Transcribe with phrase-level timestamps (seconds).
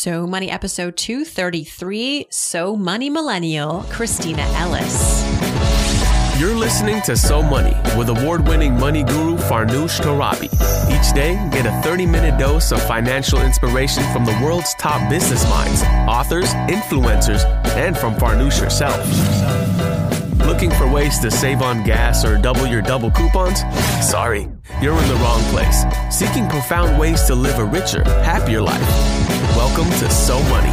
[0.00, 5.20] So Money episode 233 So Money Millennial, Kristina Ellis.
[6.40, 10.48] You're listening to So Money with award winning money guru Farnoosh Torabi.
[10.88, 15.46] Each day, get a 30 minute dose of financial inspiration from the world's top business
[15.50, 17.44] minds, authors, influencers,
[17.76, 19.79] and from Farnoosh herself.
[20.50, 23.60] Looking for ways to save on gas or double your double coupons?
[24.04, 24.48] Sorry,
[24.82, 25.84] you're in the wrong place.
[26.10, 28.80] Seeking profound ways to live a richer, happier life.
[29.54, 30.72] Welcome to So Money.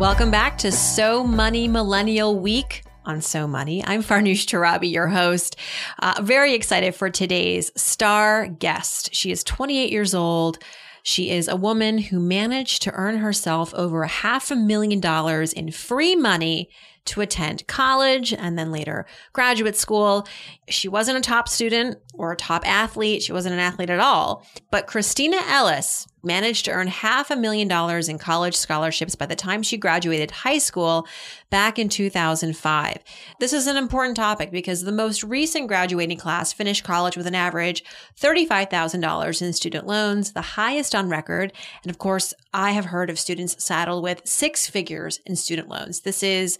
[0.00, 3.84] Welcome back to So Money Millennial Week on So Money.
[3.84, 5.56] I'm Farnoosh Torabi, your host.
[5.98, 9.14] Uh, very excited for today's star guest.
[9.14, 10.58] She is 28 years old.
[11.02, 15.52] She is a woman who managed to earn herself over a half a million dollars
[15.52, 16.70] in free money
[17.06, 20.26] to attend college and then later graduate school.
[20.68, 23.22] She wasn't a top student or a top athlete.
[23.22, 24.44] She wasn't an athlete at all.
[24.70, 29.34] But Kristina Ellis managed to earn half a million dollars in college scholarships by the
[29.34, 31.06] time she graduated high school
[31.48, 32.98] back in 2005.
[33.38, 37.34] This is an important topic because the most recent graduating class finished college with an
[37.34, 37.82] average
[38.20, 41.54] $35,000 in student loans, the highest on record.
[41.82, 46.00] And of course, I have heard of students saddled with six figures in student loans.
[46.00, 46.58] This is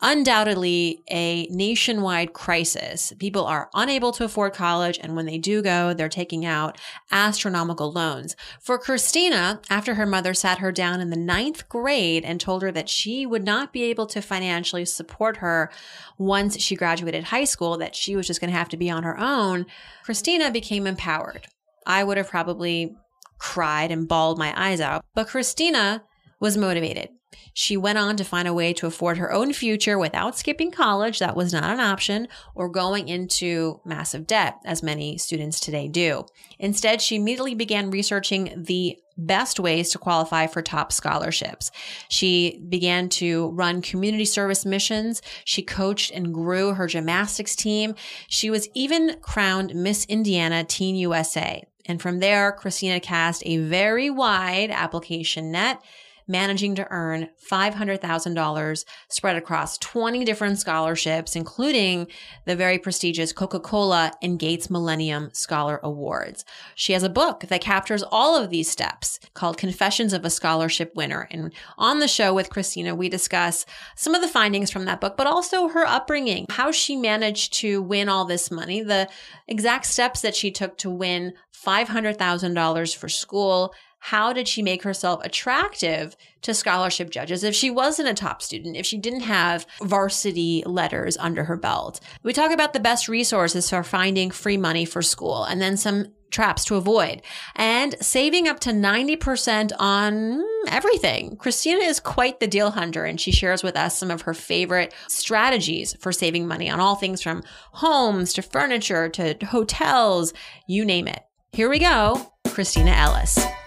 [0.00, 3.12] undoubtedly a nationwide crisis.
[3.18, 6.78] People are unable to afford college, and when they do go, they're taking out
[7.10, 8.36] astronomical loans.
[8.60, 12.72] For Kristina, after her mother sat her down in the ninth grade and told her
[12.72, 15.70] that she would not be able to financially support her
[16.18, 19.02] once she graduated high school, that she was just going to have to be on
[19.02, 19.66] her own,
[20.04, 21.46] Kristina became empowered.
[21.86, 22.96] I would have probably
[23.38, 26.02] cried and bawled my eyes out, but Kristina
[26.40, 27.10] was motivated.
[27.52, 31.18] She went on to find a way to afford her own future without skipping college.
[31.18, 36.26] That was not an option or going into massive debt, as many students today do.
[36.58, 41.70] Instead, she immediately began researching the best ways to qualify for top scholarships.
[42.08, 45.22] She began to run community service missions.
[45.44, 47.94] She coached and grew her gymnastics team.
[48.28, 51.64] She was even crowned Miss Indiana Teen USA.
[51.86, 55.80] And from there, Kristina cast a very wide application net
[56.28, 62.06] managing to earn $500,000 spread across 20 different scholarships, including
[62.44, 66.44] the very prestigious Coca Cola and Gates Millennium Scholar Awards.
[66.74, 70.92] She has a book that captures all of these steps called Confessions of a Scholarship
[70.94, 71.28] Winner.
[71.30, 75.16] And on the show with Kristina, we discuss some of the findings from that book,
[75.16, 79.08] but also her upbringing, how she managed to win all this money, the
[79.46, 81.34] exact steps that she took to win
[81.64, 88.08] $500,000 for school, how did she make herself attractive to scholarship judges if she wasn't
[88.08, 92.00] a top student, if she didn't have varsity letters under her belt?
[92.22, 96.06] We talk about the best resources for finding free money for school and then some
[96.30, 97.22] traps to avoid
[97.54, 101.36] and saving up to 90% on everything.
[101.36, 104.92] Kristina is quite the deal hunter and she shares with us some of her favorite
[105.08, 107.42] strategies for saving money on all things from
[107.72, 110.32] homes to furniture to hotels,
[110.66, 111.22] you name it.
[111.52, 113.65] Here we go, Kristina Ellis.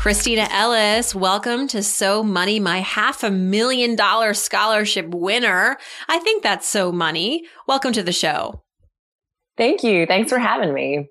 [0.00, 5.76] Kristina Ellis, welcome to So Money, my half a million dollar scholarship winner.
[6.08, 7.44] I think that's so money.
[7.66, 8.62] Welcome to the show.
[9.58, 10.06] Thank you.
[10.06, 11.10] Thanks for having me.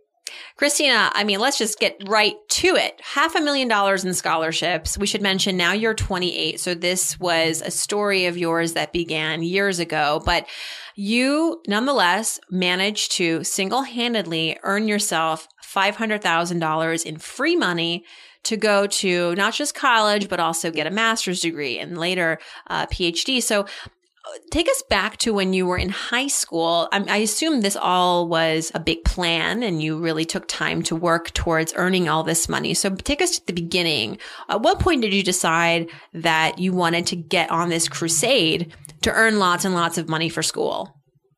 [0.60, 3.00] Kristina, I mean, let's just get right to it.
[3.04, 4.98] Half a million dollars in scholarships.
[4.98, 6.60] We should mention now you're 28.
[6.60, 10.48] So this was a story of yours that began years ago, but
[10.96, 18.04] you nonetheless managed to single handedly earn yourself $500,000 in free money
[18.44, 22.74] to go to not just college, but also get a master's degree and later a
[22.74, 23.42] uh, PhD.
[23.42, 26.88] So uh, take us back to when you were in high school.
[26.92, 30.96] I, I, assume this all was a big plan and you really took time to
[30.96, 32.74] work towards earning all this money.
[32.74, 34.18] So take us to the beginning.
[34.50, 38.74] At what point did you decide that you wanted to get on this crusade
[39.04, 40.96] to earn lots and lots of money for school?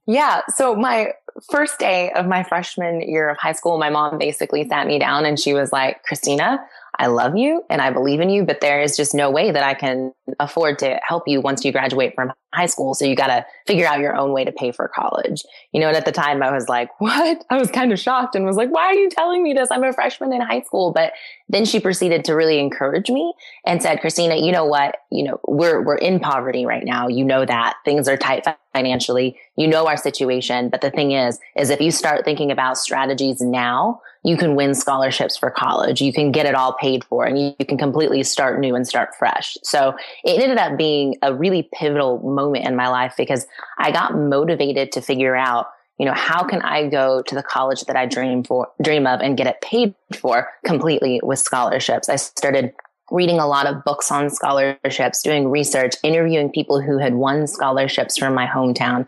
[0.07, 0.41] Yeah.
[0.55, 1.13] So my
[1.49, 5.25] first day of my freshman year of high school, my mom basically sat me down
[5.25, 6.59] and she was like, Kristina,
[7.01, 9.63] I love you and I believe in you, but there is just no way that
[9.63, 12.93] I can afford to help you once you graduate from high school.
[12.93, 15.41] So you got to figure out your own way to pay for college.
[15.71, 17.43] You know, and at the time I was like, what?
[17.49, 19.69] I was kind of shocked and was like, why are you telling me this?
[19.71, 20.91] I'm a freshman in high school.
[20.91, 21.13] But
[21.49, 23.33] then she proceeded to really encourage me
[23.65, 24.97] and said, Kristina, you know what?
[25.09, 27.07] You know, we're, we're in poverty right now.
[27.07, 29.39] You know that things are tight financially.
[29.55, 30.69] You know our situation.
[30.69, 34.73] But the thing is, is if you start thinking about strategies now, you can win
[34.75, 36.01] scholarships for college.
[36.01, 39.15] You can get it all paid for and you, can completely start new and start
[39.17, 39.57] fresh.
[39.63, 43.47] So it ended up being a really pivotal moment in my life because
[43.77, 47.81] I got motivated to figure out, you know, how can I go to the college
[47.81, 52.09] that I dream for, dream of and get it paid for completely with scholarships?
[52.09, 52.73] I started
[53.11, 58.17] reading a lot of books on scholarships, doing research, interviewing people who had won scholarships
[58.17, 59.07] from my hometown,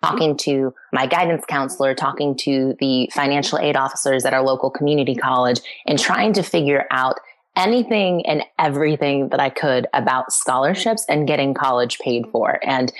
[0.00, 5.14] talking to my guidance counselor, talking to the financial aid officers at our local community
[5.14, 7.18] college, and trying to figure out
[7.56, 12.58] anything and everything that I could about scholarships and getting college paid for.
[12.62, 12.92] And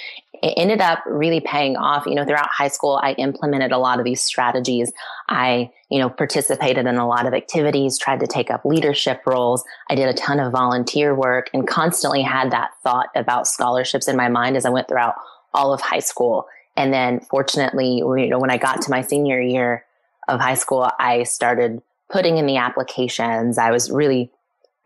[0.42, 2.04] it ended up really paying off.
[2.04, 4.92] You know, throughout high school, I implemented a lot of these strategies.
[5.28, 9.64] I, you know, participated in a lot of activities, tried to take up leadership roles.
[9.88, 14.16] I did a ton of volunteer work and constantly had that thought about scholarships in
[14.16, 15.14] my mind as I went throughout
[15.54, 16.46] all of high school.
[16.76, 19.84] And then fortunately, you know, when I got to my senior year
[20.26, 23.58] of high school, I started putting in the applications.
[23.58, 24.30] I was really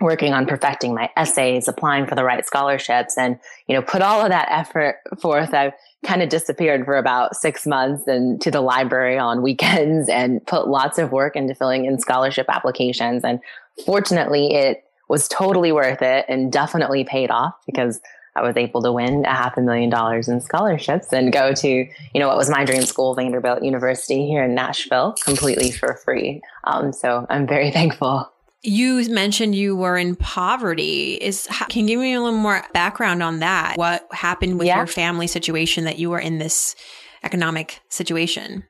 [0.00, 4.20] working on perfecting my essays, applying for the right scholarships and, you know, put all
[4.20, 5.54] of that effort forth.
[5.54, 5.72] I
[6.04, 10.68] kind of disappeared for about six months and to the library on weekends and put
[10.68, 13.24] lots of work into filling in scholarship applications.
[13.24, 13.40] And
[13.84, 18.00] fortunately, it was totally worth it and definitely paid off because
[18.34, 21.68] I was able to win a half a million dollars in scholarships and go to,
[21.68, 26.42] you know, what was my dream school, Vanderbilt University here in Nashville, completely for free.
[26.64, 28.30] Um, so I'm very thankful.
[28.66, 31.14] You mentioned you were in poverty.
[31.14, 33.76] Is can you give me a little more background on that?
[33.76, 34.78] What happened with yeah.
[34.78, 36.74] your family situation that you were in this
[37.22, 38.64] economic situation?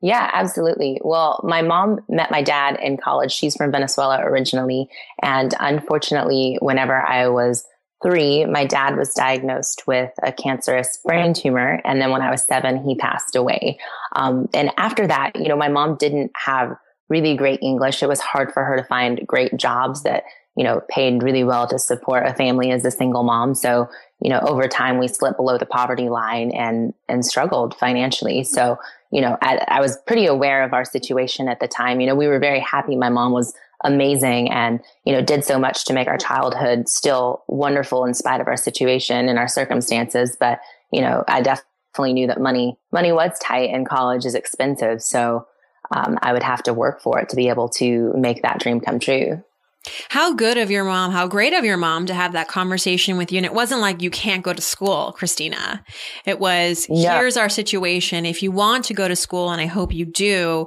[0.00, 1.00] Yeah, absolutely.
[1.02, 3.32] Well, my mom met my dad in college.
[3.32, 4.88] She's from Venezuela originally.
[5.22, 7.66] And unfortunately, whenever I was
[8.02, 11.80] three, my dad was diagnosed with a cancerous brain tumor.
[11.84, 13.78] And then when I was seven, he passed away.
[14.14, 16.76] Um, and after that, you know, my mom didn't have
[17.08, 18.02] really great English.
[18.02, 20.24] It was hard for her to find great jobs that,
[20.56, 23.54] you know, paid really well to support a family as a single mom.
[23.54, 23.88] So,
[24.20, 28.42] you know, over time we slipped below the poverty line and, and struggled financially.
[28.42, 28.78] So,
[29.12, 32.00] you know, I, I was pretty aware of our situation at the time.
[32.00, 32.96] You know, we were very happy.
[32.96, 33.54] My mom was
[33.84, 38.40] amazing and, you know, did so much to make our childhood still wonderful in spite
[38.40, 40.36] of our situation and our circumstances.
[40.40, 40.60] But,
[40.92, 45.02] you know, I definitely knew that money, money was tight and college is expensive.
[45.02, 45.46] So,
[45.90, 48.80] um, I would have to work for it to be able to make that dream
[48.80, 49.42] come true.
[50.08, 53.30] How good of your mom, how great of your mom to have that conversation with
[53.30, 53.38] you.
[53.38, 55.80] And it wasn't like you can't go to school, Kristina.
[56.24, 57.18] It was, yeah.
[57.18, 58.26] here's our situation.
[58.26, 60.66] If you want to go to school, and I hope you do,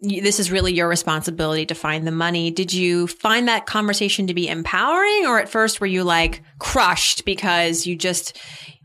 [0.00, 2.50] this is really your responsibility to find the money.
[2.50, 7.24] Did you find that conversation to be empowering, or at first were you like crushed
[7.24, 8.38] because you just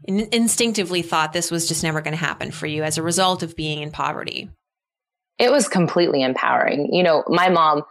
[0.07, 3.57] instinctively thought this was just never going to happen for you as a result of
[3.57, 4.49] being in poverty?
[5.41, 6.93] It was completely empowering.
[6.93, 7.81] You know, my mom,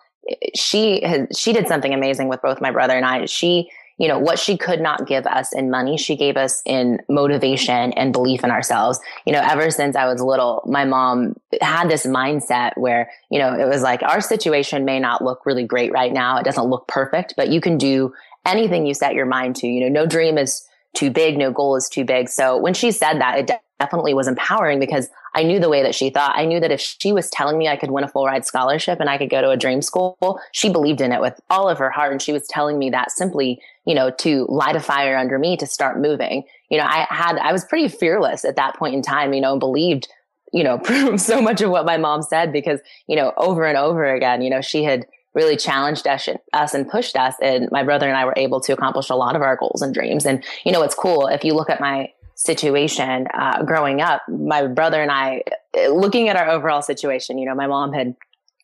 [0.54, 3.26] she has, she did something amazing with both my brother and I.
[3.26, 3.68] She,
[3.98, 7.92] you know, what she could not give us in money, she gave us in motivation
[7.94, 9.00] and belief in ourselves.
[9.26, 13.52] You know, ever since I was little, my mom had this mindset where, you know,
[13.52, 16.38] it was like our situation may not look really great right now.
[16.38, 18.14] It doesn't look perfect, but you can do
[18.46, 19.66] anything you set your mind to.
[19.66, 20.64] You know, no dream is
[20.94, 22.28] too big, no goal is too big.
[22.28, 25.94] So when she said that, it definitely was empowering because I knew the way that
[25.94, 26.36] she thought.
[26.36, 29.00] I knew that if she was telling me I could win a full ride scholarship
[29.00, 31.78] and I could go to a dream school, she believed in it with all of
[31.78, 32.12] her heart.
[32.12, 35.56] And she was telling me that simply, you know, to light a fire under me
[35.56, 36.44] to start moving.
[36.68, 39.52] You know, I had, I was pretty fearless at that point in time, you know,
[39.52, 40.08] and believed,
[40.52, 40.80] you know,
[41.16, 44.50] so much of what my mom said because, you know, over and over again, you
[44.50, 47.34] know, she had really challenged us, us and pushed us.
[47.40, 49.94] And my brother and I were able to accomplish a lot of our goals and
[49.94, 50.26] dreams.
[50.26, 54.22] And, you know, it's cool if you look at my, situation uh, growing up.
[54.28, 55.42] My brother and I,
[55.90, 58.16] looking at our overall situation, you know, my mom had,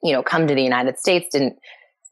[0.02, 1.58] you know, come to the United States, didn't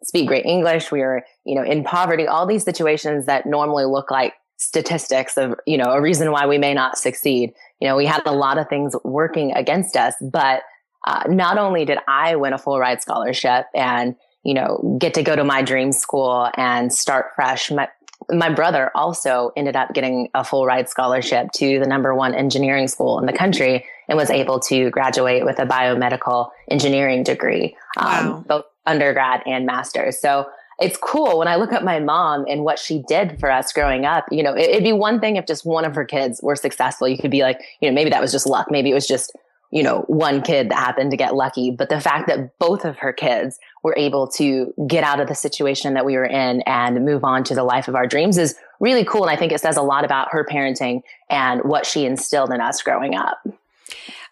[0.02, 0.92] speak great English.
[0.92, 5.54] We were, you know, in poverty, all these situations that normally look like statistics of,
[5.66, 7.54] you know, a reason why we may not succeed.
[7.80, 10.62] You know, we had a lot of things working against us, but
[11.06, 15.23] uh, not only did I win a full ride scholarship and, you know, get to
[15.23, 17.71] go to my dream school and start fresh.
[17.71, 17.88] My,
[18.31, 22.88] my brother also ended up getting a full ride scholarship to the number one engineering
[22.88, 28.07] school in the country and was able to graduate with a biomedical engineering degree, um,
[28.07, 28.45] wow.
[28.47, 30.19] both undergrad and master's.
[30.19, 30.47] So
[30.81, 34.04] it's cool when I look at my mom and what she did for us growing
[34.04, 34.26] up.
[34.31, 37.09] You know, it'd be one thing if just one of her kids were successful.
[37.09, 38.71] You could be like, you know, maybe that was just luck.
[38.71, 39.33] Maybe it was just
[39.75, 42.97] you know, one kid that happened to get lucky, but the fact that both of
[42.99, 47.04] her kids were able to get out of the situation that we were in and
[47.04, 49.25] move on to the life of our dreams is really cool.
[49.25, 52.61] And I think it says a lot about her parenting and what she instilled in
[52.61, 53.45] us growing up.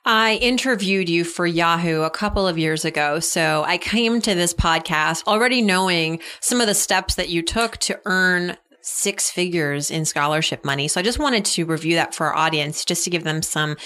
[0.04, 3.18] I interviewed you for Yahoo a couple of years ago.
[3.18, 7.78] So I came to this podcast already knowing some of the steps that you took
[7.78, 10.88] to earn six figures in scholarship money.
[10.88, 13.76] So I just wanted to review that for our audience just to give them some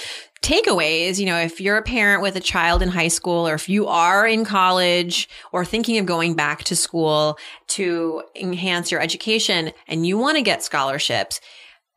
[0.43, 1.19] takeaways.
[1.19, 3.87] You know, if you're a parent with a child in high school or if you
[3.87, 7.39] are in college or thinking of going back to school
[7.69, 11.41] to enhance your education and you want to get scholarships,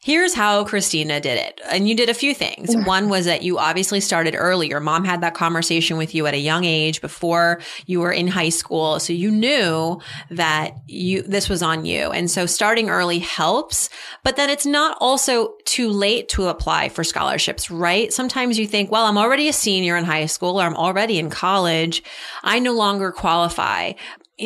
[0.02, 1.60] Here's how Kristina did it.
[1.70, 2.74] And you did a few things.
[2.74, 4.70] One was that you obviously started early.
[4.70, 8.30] Your mom had that conversation with you at a young age before you were in
[8.30, 9.02] high school.
[9.02, 10.00] So you knew
[10.32, 12.12] that you, this was on you.
[12.12, 13.90] And so starting early helps,
[14.24, 18.14] but then it's not also too late to apply for scholarships, right?
[18.14, 21.30] Sometimes you think, well, I'm already a senior in high school or I'm already in
[21.30, 22.04] college.
[22.42, 23.92] I no longer qualify.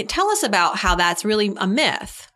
[0.08, 2.28] Tell us about how that's really a myth.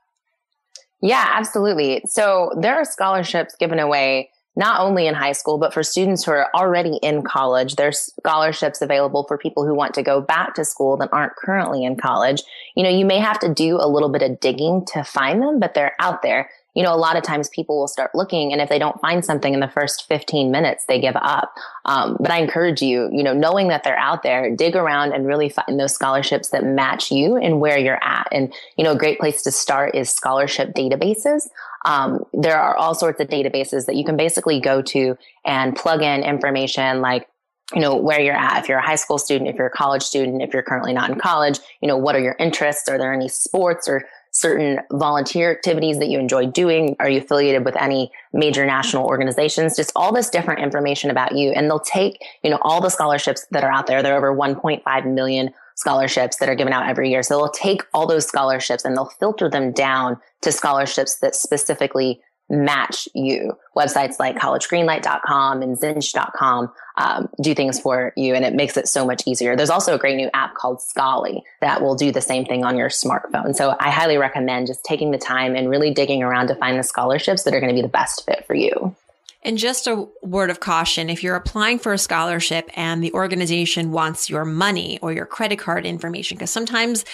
[1.02, 2.02] Yeah, absolutely.
[2.06, 6.32] So there are scholarships given away not only in high school, but for students who
[6.32, 7.76] are already in college.
[7.76, 11.86] There's scholarships available for people who want to go back to school that aren't currently
[11.86, 12.42] in college.
[12.76, 15.60] You know, you may have to do a little bit of digging to find them,
[15.60, 18.62] but they're out there you know, a lot of times people will start looking and
[18.62, 21.52] if they don't find something in the first 15 minutes, they give up.
[21.86, 25.26] Um, but I encourage you, you know, knowing that they're out there, dig around and
[25.26, 28.28] really find those scholarships that match you and where you're at.
[28.32, 31.48] And, you know, a great place to start is scholarship databases.
[31.84, 36.04] Um, there are all sorts of databases that you can basically go to and plug
[36.04, 37.28] in information like
[37.74, 40.02] you know where you're at if you're a high school student if you're a college
[40.02, 43.12] student if you're currently not in college you know what are your interests are there
[43.12, 44.06] any sports or
[44.38, 46.96] certain volunteer activities that you enjoy doing?
[47.00, 49.76] Are you affiliated with any major national organizations?
[49.76, 51.50] Just all this different information about you.
[51.50, 54.04] And they'll take, you know, all the scholarships that are out there.
[54.04, 57.24] There are over 1.5 million scholarships that are given out every year.
[57.24, 62.22] So they'll take all those scholarships and they'll filter them down to scholarships that specifically
[62.50, 63.58] match you.
[63.76, 69.06] Websites like collegegreenlight.com and zinch.com um, do things for you and it makes it so
[69.06, 69.56] much easier.
[69.56, 72.78] There's also a great new app called Scholly that will do the same thing on
[72.78, 73.56] your smartphone.
[73.56, 76.84] So I highly recommend just taking the time and really digging around to find the
[76.84, 78.96] scholarships that are going to be the best fit for you.
[79.44, 83.92] And just a word of caution if you're applying for a scholarship and the organization
[83.92, 87.06] wants your money or your credit card information, because sometimes,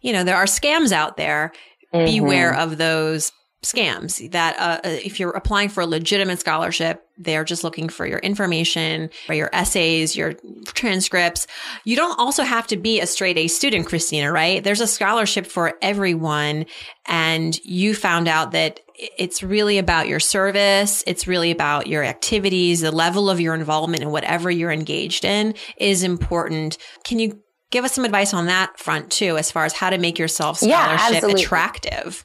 [0.00, 1.52] you know, there are scams out there,
[1.92, 2.06] mm-hmm.
[2.06, 7.44] beware of those scams that uh, uh, if you're applying for a legitimate scholarship they're
[7.44, 10.34] just looking for your information or your essays your
[10.66, 11.46] transcripts.
[11.84, 14.64] You don't also have to be a straight a student Kristina right?
[14.64, 16.66] There's a scholarship for everyone
[17.06, 21.04] and you found out that it's really about your service.
[21.06, 22.80] It's really about your activities.
[22.80, 26.78] The level of your involvement in whatever you're engaged in is important.
[27.04, 27.40] Can you
[27.70, 30.58] give us some advice on that front too as far as how to make yourself
[30.58, 32.24] scholarship yeah, attractive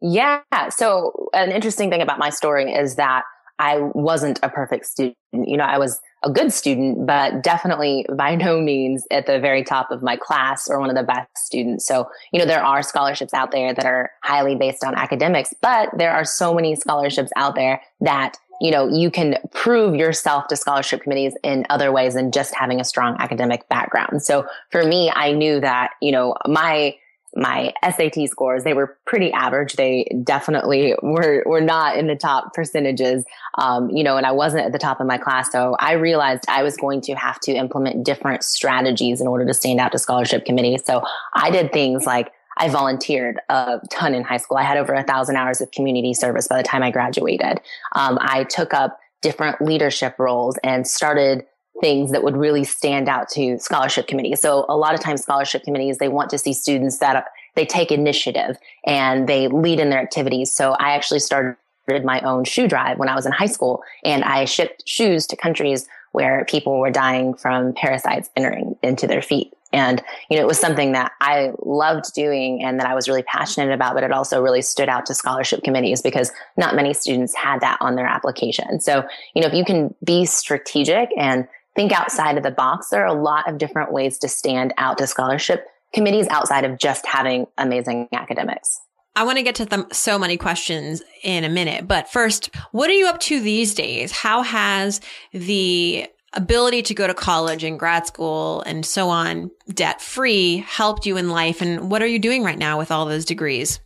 [0.00, 0.42] yeah.
[0.70, 3.24] So an interesting thing about my story is that
[3.58, 5.16] I wasn't a perfect student.
[5.32, 9.64] You know, I was a good student, but definitely by no means at the very
[9.64, 11.86] top of my class or one of the best students.
[11.86, 15.90] So, you know, there are scholarships out there that are highly based on academics, but
[15.96, 20.56] there are so many scholarships out there that you know, you can prove yourself to
[20.56, 24.20] scholarship committees in other ways than just having a strong academic background.
[24.20, 26.96] So for me, I knew that, you know, my
[27.36, 29.74] my SAT scores, they were pretty average.
[29.74, 33.24] They definitely were, were not in the top percentages.
[33.58, 35.52] Um, you know, and I wasn't at the top of my class.
[35.52, 39.54] So I realized I was going to have to implement different strategies in order to
[39.54, 40.84] stand out to scholarship committees.
[40.84, 41.02] So
[41.34, 44.56] I did things like I volunteered a ton in high school.
[44.56, 47.60] I had over a thousand hours of community service by the time I graduated.
[47.94, 51.44] Um, I took up different leadership roles and started
[51.80, 54.40] things that would really stand out to scholarship committees.
[54.40, 57.90] So a lot of times scholarship committees, they want to see students that they take
[57.90, 58.56] initiative
[58.86, 60.50] and they lead in their activities.
[60.50, 61.56] So I actually started
[62.04, 65.36] my own shoe drive when I was in high school and I shipped shoes to
[65.36, 69.52] countries where people were dying from parasites entering into their feet.
[69.72, 73.22] And, you know, it was something that I loved doing and that I was really
[73.22, 77.34] passionate about, but it also really stood out to scholarship committees because not many students
[77.34, 78.80] had that on their application.
[78.80, 79.04] So,
[79.34, 81.46] you know, if you can be strategic and
[81.78, 82.88] think outside of the box.
[82.88, 86.76] There are a lot of different ways to stand out to scholarship committees outside of
[86.76, 88.80] just having amazing academics.
[89.14, 92.90] I want to get to them so many questions in a minute, but first, what
[92.90, 94.10] are you up to these days?
[94.10, 95.00] How has
[95.32, 101.06] the ability to go to college and grad school and so on debt free helped
[101.06, 103.78] you in life and what are you doing right now with all those degrees?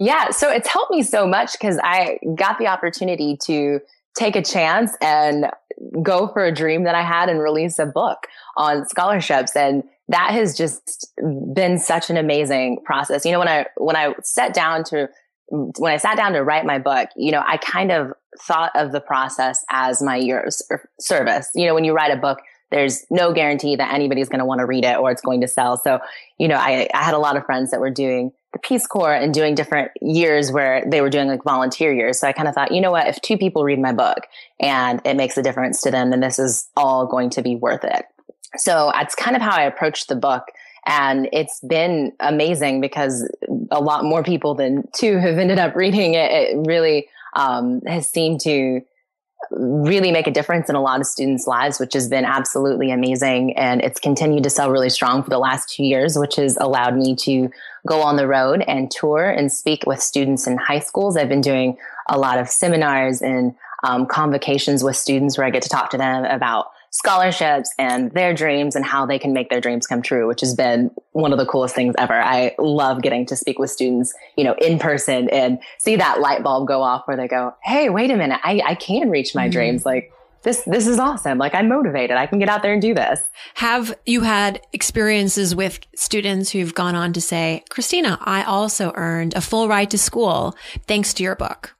[0.00, 3.78] Yeah, so it's helped me so much because I got the opportunity to
[4.16, 5.50] take a chance and
[6.02, 8.26] go for a dream that I had and release a book
[8.56, 9.56] on scholarships.
[9.56, 11.12] And that has just
[11.54, 13.24] been such an amazing process.
[13.24, 15.08] You know, when I, when I sat down to,
[15.48, 18.92] when I sat down to write my book, you know, I kind of thought of
[18.92, 20.54] the process as my year of
[21.00, 21.50] service.
[21.54, 24.58] You know, when you write a book, there's no guarantee that anybody's going to want
[24.58, 25.76] to read it or it's going to sell.
[25.76, 26.00] So,
[26.38, 29.14] you know, I, I had a lot of friends that were doing the Peace Corps
[29.14, 32.20] and doing different years where they were doing like volunteer years.
[32.20, 34.20] So I kind of thought, you know what, if two people read my book
[34.60, 37.84] and it makes a difference to them, then this is all going to be worth
[37.84, 38.06] it.
[38.56, 40.44] So that's kind of how I approached the book.
[40.86, 43.28] And it's been amazing because
[43.70, 46.30] a lot more people than two have ended up reading it.
[46.30, 48.80] It really um, has seemed to
[49.50, 53.56] really make a difference in a lot of students' lives, which has been absolutely amazing.
[53.56, 56.96] And it's continued to sell really strong for the last two years, which has allowed
[56.96, 57.50] me to
[57.86, 61.16] go on the road and tour and speak with students in high schools.
[61.16, 61.76] I've been doing
[62.08, 65.98] a lot of seminars and um, convocations with students where I get to talk to
[65.98, 70.28] them about scholarships and their dreams and how they can make their dreams come true,
[70.28, 72.14] which has been one of the coolest things ever.
[72.14, 76.44] I love getting to speak with students, you know, in person and see that light
[76.44, 78.38] bulb go off where they go, Hey, wait a minute.
[78.44, 79.50] I, I can reach my mm-hmm.
[79.50, 79.84] dreams.
[79.84, 80.12] Like,
[80.44, 81.38] this this is awesome.
[81.38, 82.18] Like I'm motivated.
[82.18, 83.18] I can get out there and do this.
[83.54, 89.32] Have you had experiences with students who've gone on to say, Kristina, I also earned
[89.34, 90.54] a full ride to school
[90.86, 91.74] thanks to your book?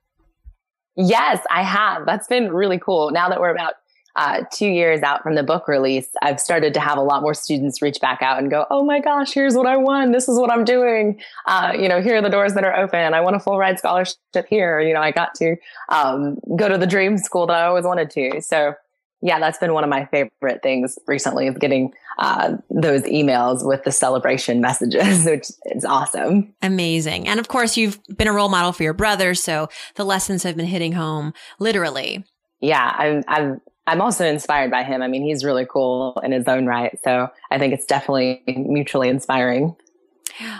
[0.96, 2.06] Yes, I have.
[2.06, 3.10] That's been really cool.
[3.10, 3.74] Now that we're about
[4.16, 7.34] uh, two years out from the book release, I've started to have a lot more
[7.34, 10.12] students reach back out and go, "Oh my gosh, here's what I won.
[10.12, 11.20] This is what I'm doing.
[11.46, 13.14] Uh, you know, here are the doors that are open.
[13.14, 14.80] I want a full ride scholarship here.
[14.80, 15.56] You know, I got to
[15.88, 18.40] um, go to the dream school that I always wanted to.
[18.40, 18.74] So."
[19.22, 23.82] Yeah, that's been one of my favorite things recently is getting uh, those emails with
[23.84, 26.52] the celebration messages, which is awesome.
[26.60, 27.26] Amazing.
[27.26, 29.34] And of course, you've been a role model for your brother.
[29.34, 32.22] So the lessons have been hitting home literally.
[32.60, 35.02] Yeah, I'm, I've I'm also inspired by him.
[35.02, 36.98] I mean, he's really cool in his own right.
[37.04, 39.76] So I think it's definitely mutually inspiring.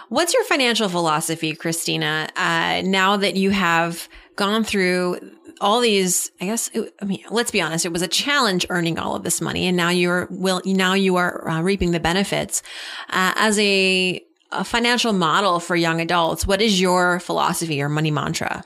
[0.09, 2.29] What's your financial philosophy, Kristina?
[2.37, 5.19] Uh, now that you have gone through
[5.61, 9.17] all these, I guess, I mean, let's be honest, it was a challenge earning all
[9.17, 12.63] of this money, and now you're will now you are uh, reaping the benefits.
[13.09, 18.11] Uh, as a, a financial model for young adults, what is your philosophy or money
[18.11, 18.65] mantra?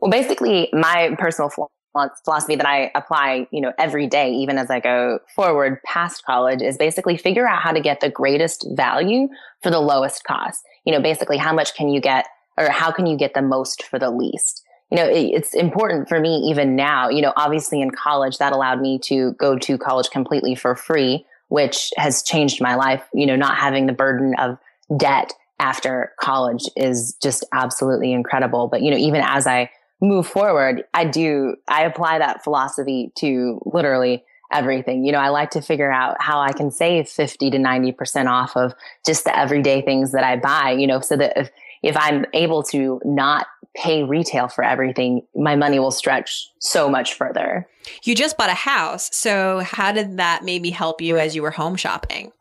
[0.00, 1.50] Well, basically, my personal
[1.92, 6.62] philosophy that I apply, you know, every day, even as I go forward past college
[6.62, 9.28] is basically figure out how to get the greatest value
[9.62, 10.62] for the lowest cost.
[10.84, 13.82] You know, basically how much can you get or how can you get the most
[13.82, 14.62] for the least?
[14.90, 18.52] You know, it, it's important for me even now, you know, obviously in college that
[18.52, 23.02] allowed me to go to college completely for free, which has changed my life.
[23.12, 24.58] You know, not having the burden of
[24.96, 28.66] debt after college is just absolutely incredible.
[28.66, 33.60] But, you know, even as I move forward, I do, I apply that philosophy to
[33.64, 35.04] literally everything.
[35.04, 38.56] You know, I like to figure out how I can save 50 to 90% off
[38.56, 38.74] of
[39.06, 41.50] just the everyday things that I buy, you know, so that if,
[41.82, 47.14] if I'm able to not pay retail for everything, my money will stretch so much
[47.14, 47.68] further.
[48.02, 49.14] You just bought a house.
[49.14, 52.32] So how did that maybe help you as you were home shopping?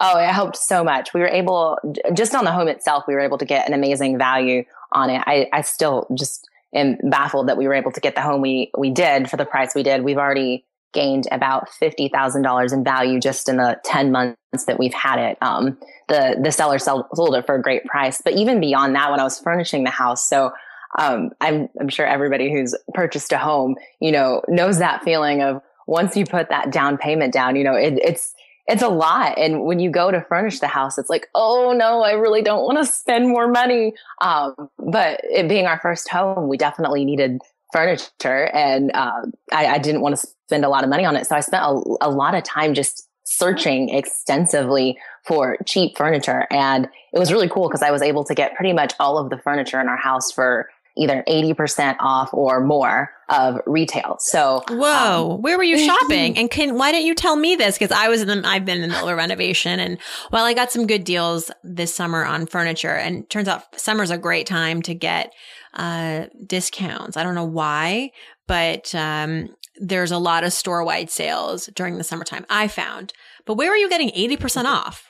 [0.00, 1.12] Oh, it helped so much.
[1.12, 1.78] We were able,
[2.14, 5.22] just on the home itself, we were able to get an amazing value on it.
[5.26, 8.70] I, I still just, am baffled that we were able to get the home we
[8.76, 10.02] we did for the price we did.
[10.02, 14.78] We've already gained about fifty thousand dollars in value just in the ten months that
[14.78, 15.38] we've had it.
[15.42, 15.78] Um,
[16.08, 19.20] the the seller sold, sold it for a great price, but even beyond that, when
[19.20, 20.52] I was furnishing the house, so
[20.98, 25.60] um, I'm I'm sure everybody who's purchased a home, you know, knows that feeling of
[25.86, 28.34] once you put that down payment down, you know, it, it's
[28.68, 29.38] it's a lot.
[29.38, 32.64] And when you go to furnish the house, it's like, oh no, I really don't
[32.64, 33.94] want to spend more money.
[34.20, 37.40] Um, but it being our first home, we definitely needed
[37.72, 41.26] furniture and uh, I, I, didn't want to spend a lot of money on it.
[41.26, 46.46] So I spent a, a lot of time just searching extensively for cheap furniture.
[46.50, 49.28] And it was really cool because I was able to get pretty much all of
[49.28, 54.16] the furniture in our house for either 80% off or more of retail.
[54.20, 56.36] So, whoa, um, where were you shopping?
[56.36, 57.78] and can, why didn't you tell me this?
[57.78, 59.98] Cause I was in the, I've been in the middle of renovation and
[60.30, 64.18] while I got some good deals this summer on furniture and turns out summer's a
[64.18, 65.32] great time to get,
[65.74, 67.16] uh, discounts.
[67.16, 68.10] I don't know why,
[68.46, 73.12] but, um, there's a lot of store wide sales during the summertime I found.
[73.44, 75.07] But where are you getting 80% off?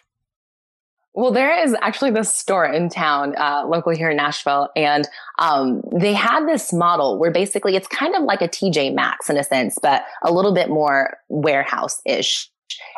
[1.18, 5.08] Well, there is actually this store in town, uh, locally here in Nashville, and
[5.40, 9.36] um, they had this model where basically it's kind of like a TJ Maxx in
[9.36, 12.48] a sense, but a little bit more warehouse ish.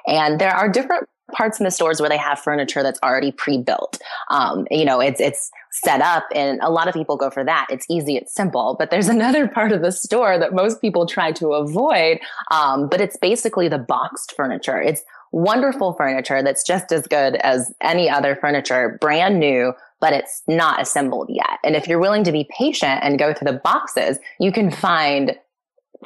[0.07, 3.99] And there are different parts in the stores where they have furniture that's already pre-built.
[4.31, 7.69] Um, you know, it's it's set up, and a lot of people go for that.
[7.71, 8.77] It's easy, it's simple.
[8.79, 12.21] But there's another part of the store that most people try to avoid.
[12.51, 14.79] Um, but it's basically the boxed furniture.
[14.79, 15.03] It's
[15.33, 20.81] wonderful furniture that's just as good as any other furniture, brand new, but it's not
[20.81, 21.59] assembled yet.
[21.63, 25.37] And if you're willing to be patient and go through the boxes, you can find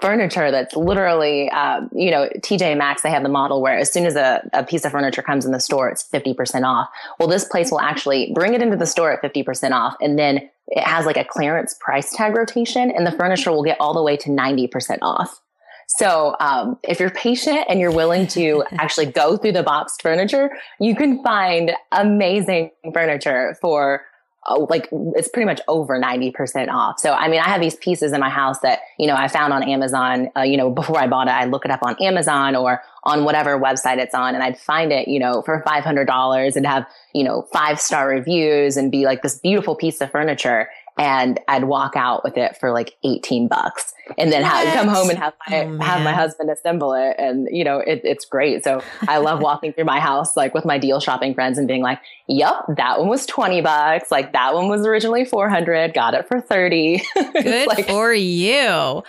[0.01, 4.07] furniture that's literally, uh, you know, TJ Maxx, they have the model where as soon
[4.07, 6.89] as a, a piece of furniture comes in the store, it's 50% off.
[7.19, 9.95] Well, this place will actually bring it into the store at 50% off.
[10.01, 13.77] And then it has like a clearance price tag rotation and the furniture will get
[13.79, 15.41] all the way to 90% off.
[15.87, 20.51] So, um, if you're patient and you're willing to actually go through the boxed furniture,
[20.81, 24.03] you can find amazing furniture for
[24.47, 26.99] uh, like it's pretty much over 90% off.
[26.99, 29.53] So, I mean, I have these pieces in my house that, you know, I found
[29.53, 32.55] on Amazon, uh, you know, before I bought it, I'd look it up on Amazon
[32.55, 36.67] or on whatever website it's on and I'd find it, you know, for $500 and
[36.67, 41.41] have, you know, five star reviews and be like this beautiful piece of furniture and
[41.49, 45.19] I'd walk out with it for like 18 bucks and then have, come home and
[45.19, 47.17] have my, oh, have my husband assemble it.
[47.19, 48.63] And, you know, it, it's great.
[48.63, 51.83] So I love walking through my house, like with my deal shopping friends and being
[51.83, 54.13] like, yep, that one was 20 bucks.
[54.13, 57.03] Like that one was originally 400, got it for 30.
[57.15, 59.03] Good like, for you.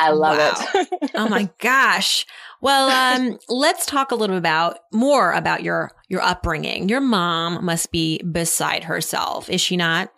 [0.00, 0.70] I love wow.
[0.74, 1.10] it.
[1.14, 2.26] oh my gosh.
[2.60, 6.88] Well, um, let's talk a little about more about your your upbringing.
[6.88, 10.10] Your mom must be beside herself, is she not?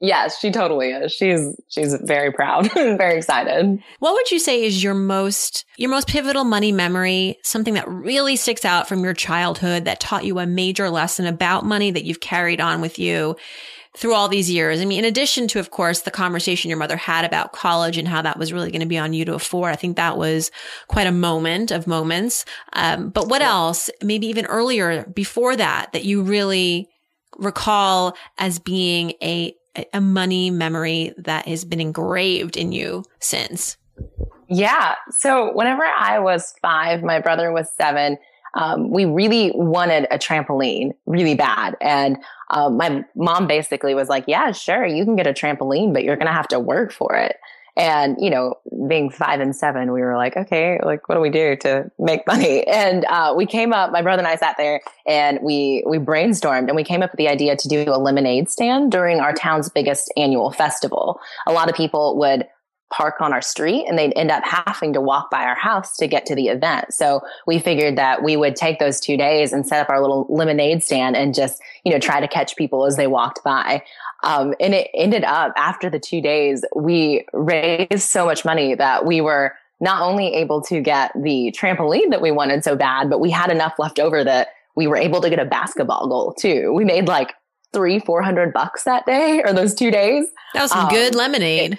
[0.00, 1.12] Yes, she totally is.
[1.12, 3.82] She's she's very proud and very excited.
[3.98, 8.36] What would you say is your most your most pivotal money memory, something that really
[8.36, 12.20] sticks out from your childhood that taught you a major lesson about money that you've
[12.20, 13.36] carried on with you
[13.96, 14.80] through all these years?
[14.80, 18.06] I mean, in addition to of course the conversation your mother had about college and
[18.06, 20.52] how that was really going to be on you to afford, I think that was
[20.86, 22.44] quite a moment of moments.
[22.72, 26.88] Um, but what else, maybe even earlier before that, that you really
[27.36, 29.54] recall as being a
[29.92, 33.76] a money memory that has been engraved in you since?
[34.48, 34.94] Yeah.
[35.10, 38.16] So whenever I was five, my brother was seven.
[38.54, 41.76] Um, we really wanted a trampoline really bad.
[41.80, 42.16] And
[42.50, 46.16] um, my mom basically was like, yeah, sure, you can get a trampoline, but you're
[46.16, 47.36] going to have to work for it.
[47.78, 48.56] And, you know,
[48.88, 52.26] being five and seven, we were like, okay, like, what do we do to make
[52.26, 52.66] money?
[52.78, 56.68] And, uh, we came up, my brother and I sat there and we, we brainstormed
[56.68, 59.68] and we came up with the idea to do a lemonade stand during our town's
[59.68, 61.20] biggest annual festival.
[61.46, 62.46] A lot of people would
[62.90, 66.06] park on our street and they'd end up having to walk by our house to
[66.06, 66.92] get to the event.
[66.92, 70.26] So we figured that we would take those two days and set up our little
[70.30, 73.82] lemonade stand and just, you know, try to catch people as they walked by.
[74.22, 79.04] Um, and it ended up after the two days, we raised so much money that
[79.04, 83.20] we were not only able to get the trampoline that we wanted so bad, but
[83.20, 86.72] we had enough left over that we were able to get a basketball goal too.
[86.72, 87.34] We made like
[87.72, 90.26] three, four hundred bucks that day or those two days.
[90.54, 91.74] That was some um, good lemonade.
[91.74, 91.78] It,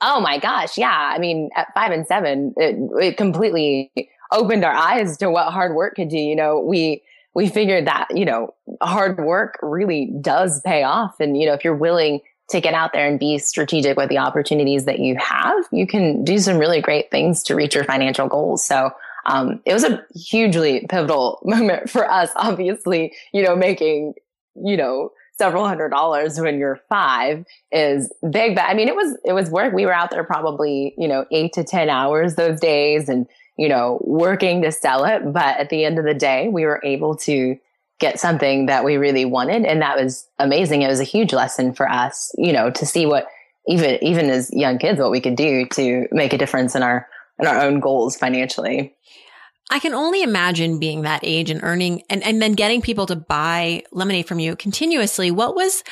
[0.00, 0.76] oh my gosh.
[0.76, 1.12] Yeah.
[1.14, 3.92] I mean, at five and seven, it, it completely
[4.32, 6.18] opened our eyes to what hard work could do.
[6.18, 7.02] You know, we,
[7.34, 11.20] we figured that, you know, hard work really does pay off.
[11.20, 14.18] And, you know, if you're willing to get out there and be strategic with the
[14.18, 18.28] opportunities that you have, you can do some really great things to reach your financial
[18.28, 18.64] goals.
[18.64, 18.90] So,
[19.26, 24.14] um, it was a hugely pivotal moment for us, obviously, you know, making,
[24.54, 28.54] you know, several hundred dollars when you're five is big.
[28.54, 29.72] But I mean, it was, it was work.
[29.72, 33.26] We were out there probably, you know, eight to 10 hours those days and,
[33.58, 35.32] you know, working to sell it.
[35.32, 37.58] But at the end of the day, we were able to
[37.98, 39.64] get something that we really wanted.
[39.64, 40.82] And that was amazing.
[40.82, 43.26] It was a huge lesson for us, you know, to see what
[43.66, 47.08] even, even as young kids, what we could do to make a difference in our,
[47.38, 48.94] in our own goals financially.
[49.70, 53.16] I can only imagine being that age and earning and, and then getting people to
[53.16, 55.30] buy lemonade from you continuously.
[55.30, 55.82] What was,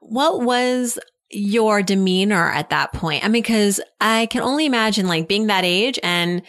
[0.00, 0.98] what was
[1.30, 3.24] your demeanor at that point?
[3.24, 6.42] I mean, cause I can only imagine like being that age and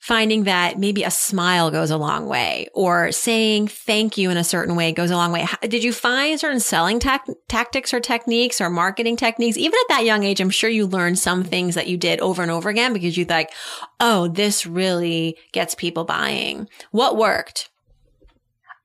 [0.00, 4.44] finding that maybe a smile goes a long way or saying thank you in a
[4.44, 5.46] certain way goes a long way.
[5.62, 9.58] Did you find certain selling ta- tactics or techniques or marketing techniques?
[9.58, 12.42] Even at that young age, I'm sure you learned some things that you did over
[12.42, 13.52] and over again because you like,
[14.00, 16.66] oh, this really gets people buying.
[16.90, 17.68] What worked?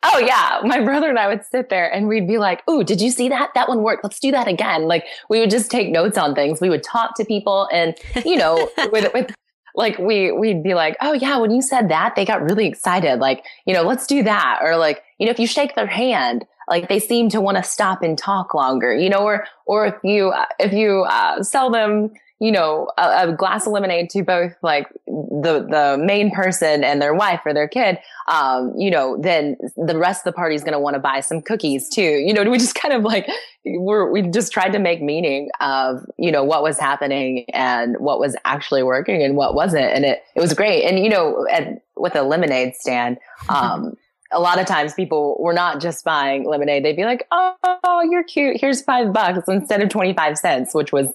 [0.07, 3.01] Oh yeah, my brother and I would sit there and we'd be like, "Ooh, did
[3.01, 3.49] you see that?
[3.55, 4.03] That one worked.
[4.03, 6.61] Let's do that again." Like we would just take notes on things.
[6.61, 9.33] We would talk to people, and you know, with with
[9.75, 13.19] like we we'd be like, oh yeah, when you said that, they got really excited.
[13.19, 14.59] Like, you know, let's do that.
[14.61, 17.63] Or like, you know, if you shake their hand, like they seem to want to
[17.63, 22.11] stop and talk longer, you know, or or if you if you uh, sell them
[22.39, 27.01] you know, a, a, glass of lemonade to both like the, the main person and
[27.01, 30.61] their wife or their kid, um, you know, then the rest of the party is
[30.61, 32.01] going to want to buy some cookies too.
[32.01, 33.29] You know, we just kind of like,
[33.63, 38.19] we're, we just tried to make meaning of, you know, what was happening and what
[38.19, 39.85] was actually working and what wasn't.
[39.85, 40.83] And it, it was great.
[40.83, 43.17] And, you know, at, with a lemonade stand,
[43.49, 43.95] um,
[44.31, 46.83] a lot of times people were not just buying lemonade.
[46.83, 48.57] They'd be like, Oh, you're cute.
[48.59, 51.13] Here's five bucks instead of 25 cents, which was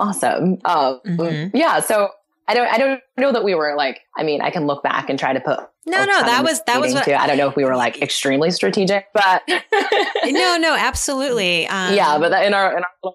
[0.00, 0.58] awesome.
[0.64, 1.56] Um, mm-hmm.
[1.56, 1.80] Yeah.
[1.80, 2.10] So
[2.48, 5.10] I don't I don't know that we were like I mean I can look back
[5.10, 7.14] and try to put no no that was that was what too.
[7.14, 12.18] I don't know if we were like extremely strategic but no no absolutely um, yeah
[12.18, 13.12] but in our in our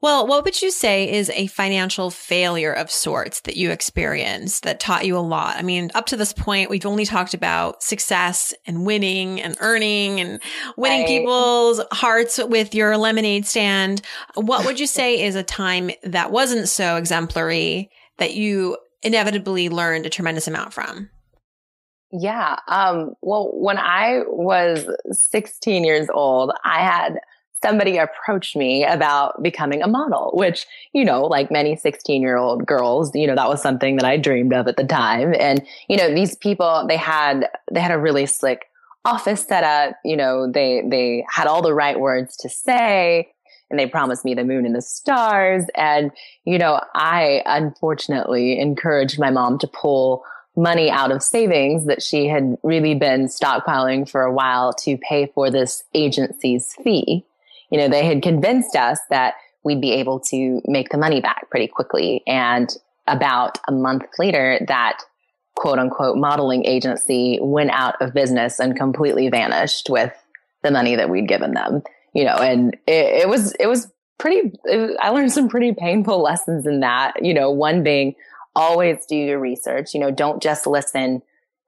[0.00, 4.80] well, what would you say is a financial failure of sorts that you experienced that
[4.80, 5.56] taught you a lot?
[5.56, 10.20] I mean, up to this point, we've only talked about success and winning and earning
[10.20, 10.42] and
[10.76, 11.08] winning right.
[11.08, 14.02] people's hearts with your lemonade stand.
[14.34, 20.06] What would you say is a time that wasn't so exemplary that you inevitably learned
[20.06, 21.10] a tremendous amount from?
[22.12, 22.56] Yeah.
[22.68, 27.18] Um, well, when I was 16 years old, I had
[27.64, 32.66] somebody approached me about becoming a model, which, you know, like many 16 year old
[32.66, 35.34] girls, you know, that was something that I dreamed of at the time.
[35.40, 38.66] And, you know, these people, they had, they had a really slick
[39.06, 39.96] office set up.
[40.04, 43.32] You know, they, they had all the right words to say
[43.70, 45.64] and they promised me the moon and the stars.
[45.74, 46.10] And,
[46.44, 50.22] you know, I unfortunately encouraged my mom to pull
[50.54, 55.26] money out of savings that she had really been stockpiling for a while to pay
[55.34, 57.24] for this agency's fee
[57.70, 61.48] you know, they had convinced us that we'd be able to make the money back
[61.50, 62.22] pretty quickly.
[62.26, 62.74] And
[63.06, 64.98] about a month later, that
[65.56, 70.12] quote unquote modeling agency went out of business and completely vanished with
[70.62, 71.82] the money that we'd given them.
[72.12, 76.22] You know, and it, it was, it was pretty, it, I learned some pretty painful
[76.22, 78.14] lessons in that, you know, one being
[78.56, 81.22] always do your research, you know, don't just listen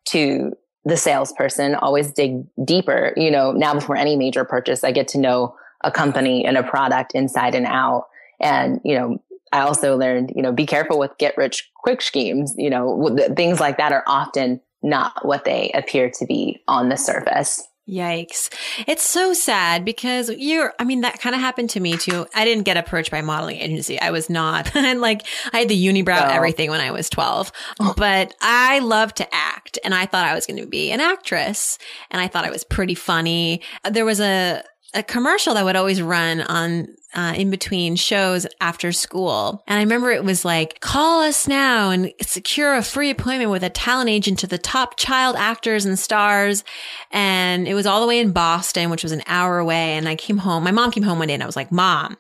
[0.07, 0.53] to
[0.85, 3.13] the salesperson, always dig deeper.
[3.17, 6.63] You know, now before any major purchase, I get to know a company and a
[6.63, 8.07] product inside and out.
[8.41, 12.55] And, you know, I also learned, you know, be careful with get rich quick schemes.
[12.57, 16.97] You know, things like that are often not what they appear to be on the
[16.97, 17.67] surface.
[17.89, 18.53] Yikes.
[18.89, 22.27] It's so sad because you're, I mean, that kind of happened to me too.
[22.35, 24.01] I didn't get approached by a modeling agency.
[24.01, 24.75] I was not.
[24.77, 26.29] and like, I had the unibrow oh.
[26.29, 27.53] everything when I was 12,
[27.97, 31.79] but I love to act and I thought I was going to be an actress
[32.11, 33.63] and I thought I was pretty funny.
[33.89, 34.65] There was a,
[34.97, 39.63] a commercial that would always run on uh, in between shows after school.
[39.67, 43.63] And I remember it was like, call us now and secure a free appointment with
[43.63, 46.65] a talent agent to the top child actors and stars.
[47.11, 49.93] And it was all the way in Boston, which was an hour away.
[49.95, 50.65] And I came home.
[50.65, 52.17] My mom came home one day and I was like, mom,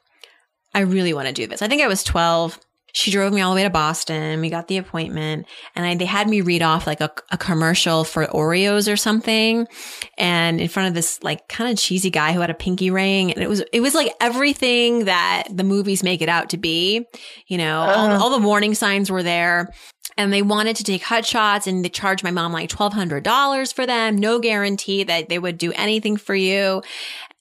[0.74, 1.62] I really want to do this.
[1.62, 2.60] I think I was 12
[2.96, 4.40] she drove me all the way to Boston.
[4.40, 8.04] We got the appointment and I, they had me read off like a, a commercial
[8.04, 9.68] for Oreos or something.
[10.16, 13.30] And in front of this like kind of cheesy guy who had a pinky ring.
[13.34, 17.06] And it was, it was like everything that the movies make it out to be.
[17.48, 17.94] You know, uh.
[17.94, 19.74] all, all the warning signs were there
[20.16, 23.84] and they wanted to take hut shots and they charged my mom like $1,200 for
[23.84, 24.16] them.
[24.16, 26.82] No guarantee that they would do anything for you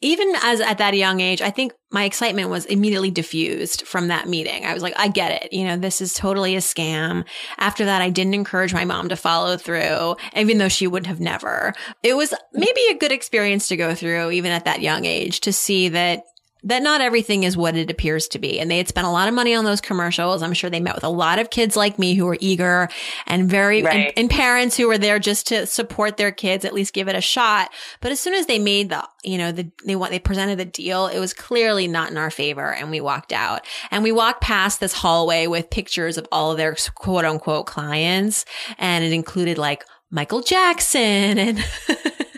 [0.05, 4.29] even as at that young age, I think my excitement was immediately diffused from that
[4.29, 4.63] meeting.
[4.63, 5.51] I was like, I get it.
[5.51, 7.25] You know, this is totally a scam.
[7.57, 11.19] After that, I didn't encourage my mom to follow through, even though she would have
[11.19, 11.73] never.
[12.03, 15.51] It was maybe a good experience to go through, even at that young age, to
[15.51, 16.23] see that
[16.65, 18.59] that not everything is what it appears to be.
[18.59, 20.41] And they had spent a lot of money on those commercials.
[20.41, 22.89] I'm sure they met with a lot of kids like me who were eager
[23.27, 24.07] and very, right.
[24.07, 27.15] and, and, parents who were there just to support their kids, at least give it
[27.15, 27.69] a shot.
[28.01, 30.65] But as soon as they made the, you know, the, they want, they presented the
[30.65, 32.73] deal, it was clearly not in our favor.
[32.73, 36.57] And we walked out and we walked past this hallway with pictures of all of
[36.57, 38.43] their quote unquote clients.
[38.79, 41.63] And it included like Michael Jackson and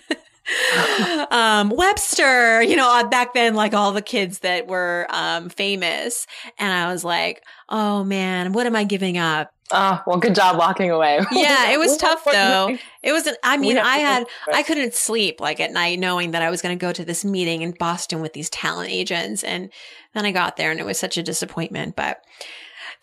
[1.31, 6.27] um, Webster, you know, uh, back then, like all the kids that were um, famous.
[6.57, 9.51] And I was like, oh man, what am I giving up?
[9.71, 11.19] Oh, well, good job walking away.
[11.31, 12.77] yeah, it was tough though.
[13.03, 16.49] It was, I mean, I had, I couldn't sleep like at night knowing that I
[16.49, 19.43] was going to go to this meeting in Boston with these talent agents.
[19.43, 19.69] And
[20.13, 22.23] then I got there and it was such a disappointment, but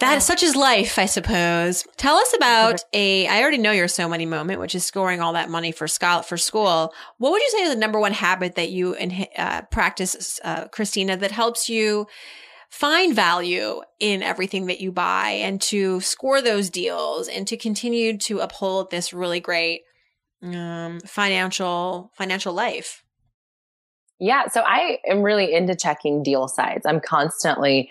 [0.01, 1.85] that such is life, I suppose.
[1.97, 3.27] Tell us about a.
[3.27, 6.23] I already know your so money moment, which is scoring all that money for school
[6.23, 6.93] for school.
[7.19, 8.97] What would you say is the number one habit that you
[9.37, 12.07] uh, practice, uh, Kristina, that helps you
[12.71, 18.19] find value in everything that you buy and to score those deals and to continue
[18.19, 19.83] to uphold this really great
[20.43, 23.03] um, financial financial life?
[24.21, 26.87] Yeah, so I am really into checking deal sites.
[26.87, 27.91] I'm constantly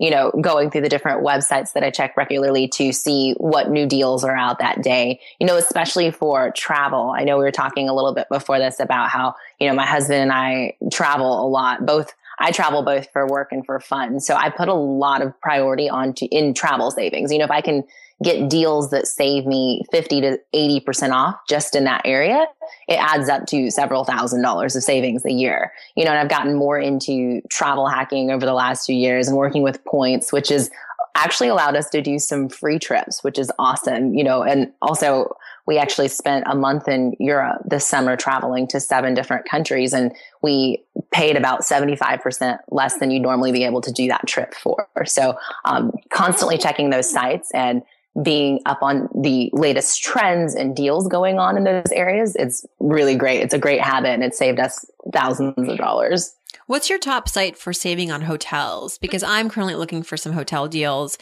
[0.00, 3.86] you know, going through the different websites that I check regularly to see what new
[3.86, 7.14] deals are out that day, you know, especially for travel.
[7.16, 9.84] I know we were talking a little bit before this about how, you know, my
[9.84, 14.18] husband and I travel a lot, both I travel both for work and for fun.
[14.18, 17.30] So I put a lot of priority on to in travel savings.
[17.30, 17.84] You know, if I can
[18.22, 22.46] get deals that save me 50 to 80% off just in that area,
[22.88, 25.72] it adds up to several thousand dollars of savings a year.
[25.96, 29.36] You know, and I've gotten more into travel hacking over the last few years and
[29.36, 30.70] working with points, which is
[31.14, 35.36] actually allowed us to do some free trips, which is awesome, you know, and also
[35.70, 40.10] we actually spent a month in Europe this summer traveling to seven different countries and
[40.42, 44.88] we paid about 75% less than you'd normally be able to do that trip for.
[45.06, 47.82] So, um, constantly checking those sites and
[48.20, 53.14] being up on the latest trends and deals going on in those areas, it's really
[53.14, 53.40] great.
[53.40, 56.34] It's a great habit and it saved us thousands of dollars.
[56.66, 58.98] What's your top site for saving on hotels?
[58.98, 61.16] Because I'm currently looking for some hotel deals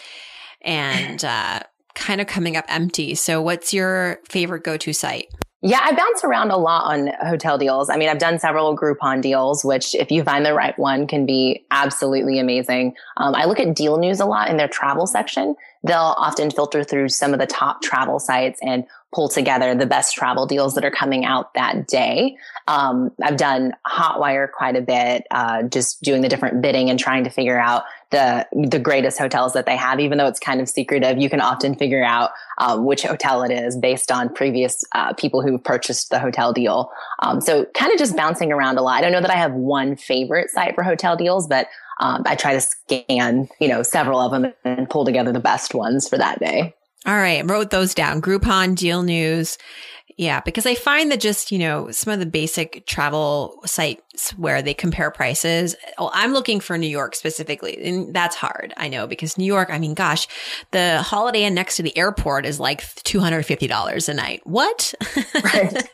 [0.62, 1.60] and uh,
[1.98, 3.14] kind of coming up empty.
[3.14, 5.28] So, what's your favorite go to site?
[5.60, 7.90] Yeah, I bounce around a lot on hotel deals.
[7.90, 11.26] I mean, I've done several Groupon deals, which if you find the right one can
[11.26, 12.94] be absolutely amazing.
[13.16, 15.56] Um, I look at deal news a lot in their travel section.
[15.82, 20.14] They'll often filter through some of the top travel sites and pull together the best
[20.14, 22.36] travel deals that are coming out that day.
[22.68, 27.24] Um, I've done Hotwire quite a bit, uh, just doing the different bidding and trying
[27.24, 30.00] to figure out the the greatest hotels that they have.
[30.00, 33.50] Even though it's kind of secretive, you can often figure out um, which hotel it
[33.50, 36.90] is based on previous uh, people who purchased the hotel deal.
[37.20, 38.98] Um, so kind of just bouncing around a lot.
[38.98, 41.68] I don't know that I have one favorite site for hotel deals, but
[42.00, 45.74] um, I try to scan, you know, several of them and pull together the best
[45.74, 46.74] ones for that day.
[47.06, 48.20] All right, wrote those down.
[48.20, 49.56] Groupon, Deal News.
[50.18, 54.62] Yeah, because I find that just, you know, some of the basic travel sites where
[54.62, 55.76] they compare prices.
[55.96, 58.74] Well, I'm looking for New York specifically, and that's hard.
[58.76, 60.26] I know because New York, I mean, gosh,
[60.72, 64.40] the Holiday Inn next to the airport is like $250 a night.
[64.42, 64.92] What?
[65.36, 65.72] Right.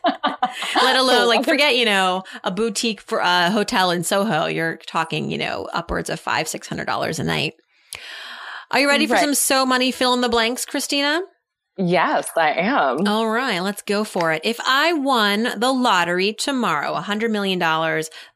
[0.75, 4.47] Let alone oh, like forget, you know, a boutique for a hotel in Soho.
[4.47, 7.53] You're talking, you know, upwards of five, six hundred dollars a night.
[8.71, 9.21] Are you ready for right.
[9.21, 11.21] some so money fill in the blanks, Kristina?
[11.77, 13.05] Yes, I am.
[13.05, 14.41] All right, let's go for it.
[14.45, 17.59] If I won the lottery tomorrow, a $100 million,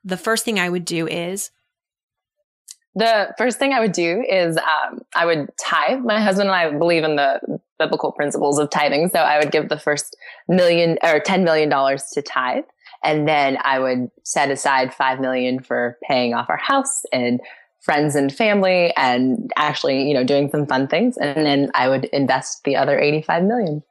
[0.03, 1.51] the first thing I would do is?
[2.95, 5.99] The first thing I would do is um, I would tithe.
[5.99, 9.07] My husband and I believe in the biblical principles of tithing.
[9.09, 10.17] So I would give the first
[10.49, 12.65] million or $10 million to tithe.
[13.03, 17.39] And then I would set aside 5 million for paying off our house and
[17.81, 21.17] friends and family and actually, you know, doing some fun things.
[21.17, 23.83] And then I would invest the other 85 million.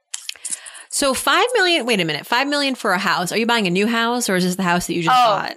[0.90, 3.33] So 5 million, wait a minute, 5 million for a house.
[3.33, 5.37] Are you buying a new house or is this the house that you just oh,
[5.37, 5.57] bought?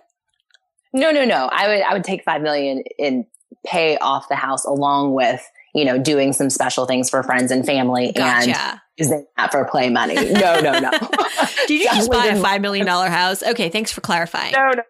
[0.94, 1.50] No, no, no.
[1.52, 3.26] I would, I would take 5 million and
[3.66, 5.42] pay off the house along with,
[5.74, 8.52] you know, doing some special things for friends and family gotcha.
[8.52, 10.16] and using that for play money.
[10.16, 10.92] No, no, no.
[11.68, 13.42] did you just buy a $5 million house?
[13.42, 13.70] Okay.
[13.70, 14.52] Thanks for clarifying.
[14.52, 14.84] No, no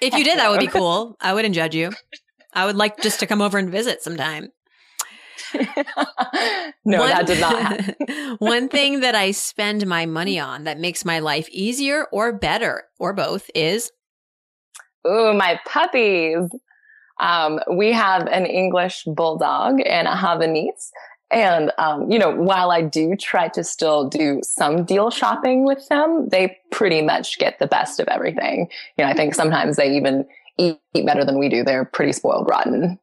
[0.00, 1.16] if you did, that would be cool.
[1.20, 1.92] I wouldn't judge you.
[2.52, 4.48] I would like just to come over and visit sometime.
[6.84, 8.36] no, one, that did not happen.
[8.38, 12.84] one thing that I spend my money on that makes my life easier or better
[12.98, 13.90] or both is
[15.06, 16.50] Ooh, my puppies.
[17.20, 20.90] Um, we have an English bulldog and a Havanese.
[21.30, 25.86] And, um, you know, while I do try to still do some deal shopping with
[25.88, 28.68] them, they pretty much get the best of everything.
[28.96, 31.64] You know, I think sometimes they even eat, eat better than we do.
[31.64, 32.98] They're pretty spoiled rotten.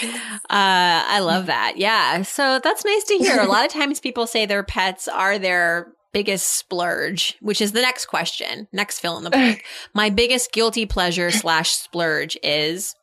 [0.00, 1.74] Uh, I love that.
[1.76, 2.22] Yeah.
[2.22, 3.40] So that's nice to hear.
[3.40, 7.80] A lot of times people say their pets are their biggest splurge, which is the
[7.80, 8.68] next question.
[8.72, 9.64] Next fill in the blank.
[9.94, 12.94] My biggest guilty pleasure slash splurge is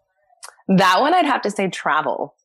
[0.68, 2.36] that one I'd have to say travel.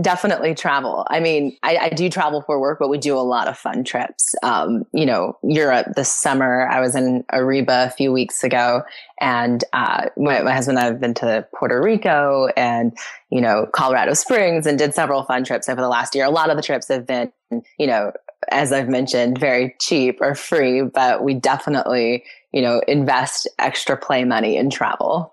[0.00, 1.06] Definitely travel.
[1.10, 3.84] I mean, I, I, do travel for work, but we do a lot of fun
[3.84, 4.34] trips.
[4.42, 6.66] Um, you know, Europe this summer.
[6.66, 8.84] I was in Aruba a few weeks ago,
[9.20, 12.96] and uh, my, my, husband and I have been to Puerto Rico and
[13.30, 16.24] you know Colorado Springs, and did several fun trips over the last year.
[16.24, 17.30] A lot of the trips have been,
[17.78, 18.12] you know,
[18.50, 24.24] as I've mentioned, very cheap or free, but we definitely, you know, invest extra play
[24.24, 25.31] money in travel.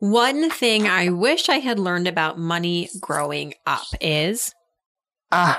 [0.00, 4.54] One thing I wish I had learned about money growing up is.
[5.30, 5.54] Uh,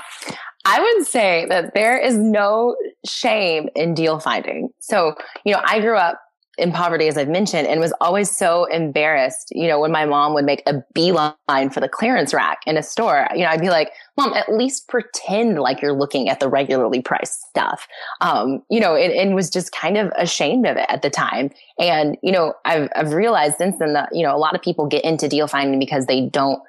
[0.64, 2.76] I would say that there is no
[3.06, 4.70] shame in deal finding.
[4.80, 6.20] So, you know, I grew up
[6.62, 9.52] in poverty, as I've mentioned, and was always so embarrassed.
[9.54, 12.82] You know, when my mom would make a beeline for the clearance rack in a
[12.82, 16.48] store, you know, I'd be like, "Mom, at least pretend like you're looking at the
[16.48, 17.88] regularly priced stuff."
[18.20, 21.50] Um, you know, and, and was just kind of ashamed of it at the time.
[21.78, 24.86] And you know, I've I've realized since then that you know a lot of people
[24.86, 26.62] get into deal finding because they don't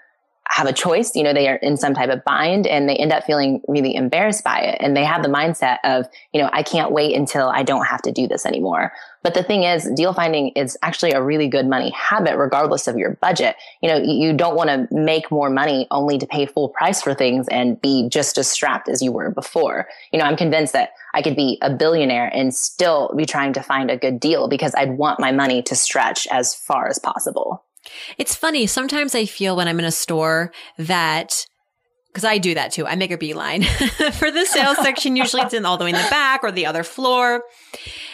[0.50, 1.16] have a choice.
[1.16, 3.96] You know, they are in some type of bind and they end up feeling really
[3.96, 4.78] embarrassed by it.
[4.80, 8.02] And they have the mindset of, you know, I can't wait until I don't have
[8.04, 8.92] to do this anymore.
[9.24, 12.98] But the thing is, deal finding is actually a really good money habit, regardless of
[12.98, 13.56] your budget.
[13.82, 17.14] You know, you don't want to make more money only to pay full price for
[17.14, 19.88] things and be just as strapped as you were before.
[20.12, 23.62] You know, I'm convinced that I could be a billionaire and still be trying to
[23.62, 27.64] find a good deal because I'd want my money to stretch as far as possible.
[28.18, 28.68] It's funny.
[28.68, 31.46] Sometimes I feel when I'm in a store that
[32.14, 32.86] because I do that too.
[32.86, 33.64] I make a beeline
[34.14, 35.16] for the sales section.
[35.16, 37.44] Usually it's in all the way in the back or the other floor.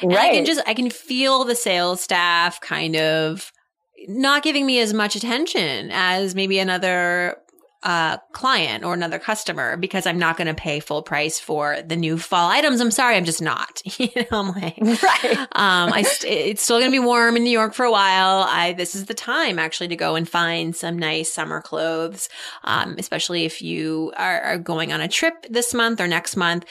[0.01, 0.11] Right.
[0.11, 3.51] And I can just, I can feel the sales staff kind of
[4.07, 7.35] not giving me as much attention as maybe another
[7.81, 11.95] uh, client or another customer because I'm not going to pay full price for the
[11.95, 12.81] new fall items.
[12.81, 13.81] I'm sorry, I'm just not.
[13.97, 15.37] you know, I'm like, right.
[15.53, 18.45] um, I st- it's still going to be warm in New York for a while.
[18.49, 22.27] I this is the time actually to go and find some nice summer clothes,
[22.65, 26.65] um, especially if you are, are, going on a trip this month or next month.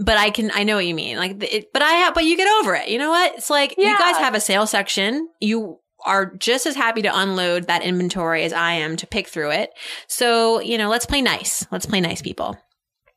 [0.00, 1.18] But I can, I know what you mean.
[1.18, 2.88] Like, it, but I have, but you get over it.
[2.88, 3.34] You know what?
[3.34, 3.90] It's like yeah.
[3.90, 5.28] you guys have a sale section.
[5.40, 9.52] You are just as happy to unload that inventory as I am to pick through
[9.52, 9.70] it.
[10.06, 11.66] So, you know, let's play nice.
[11.70, 12.56] Let's play nice people.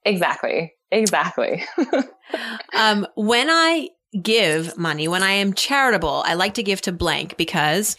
[0.06, 0.74] Exactly.
[0.92, 1.64] Exactly.
[2.76, 3.90] um, when I
[4.22, 7.98] give money, when I am charitable, I like to give to blank because